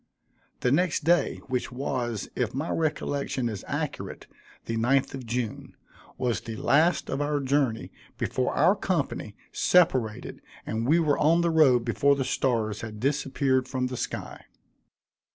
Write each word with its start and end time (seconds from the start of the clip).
The 0.61 0.71
next 0.71 1.03
day, 1.03 1.41
which 1.47 1.71
was, 1.71 2.27
if 2.35 2.55
my 2.55 2.71
recollection 2.71 3.47
is 3.47 3.63
accurate, 3.67 4.25
the 4.65 4.75
ninth 4.75 5.13
of 5.13 5.27
June, 5.27 5.75
was 6.17 6.41
the 6.41 6.55
last 6.55 7.07
of 7.07 7.21
our 7.21 7.39
journey 7.39 7.91
before 8.17 8.55
our 8.55 8.75
company 8.75 9.35
separated; 9.51 10.41
and 10.65 10.87
we 10.87 10.99
were 10.99 11.19
on 11.19 11.41
the 11.41 11.51
road 11.51 11.85
before 11.85 12.15
the 12.15 12.25
stars 12.25 12.81
had 12.81 12.99
disappeared 12.99 13.67
from 13.67 13.85
the 13.85 13.95
sky. 13.95 14.45